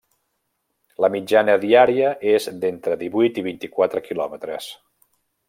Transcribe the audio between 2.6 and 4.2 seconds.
d'entre divuit i vint-i-quatre